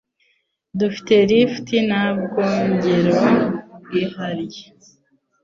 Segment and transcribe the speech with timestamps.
[0.79, 3.17] Dufite lift na bwogero
[3.83, 4.63] bwihariye.